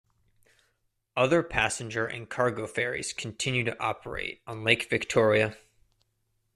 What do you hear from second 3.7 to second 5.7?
operate on Lake Victoria.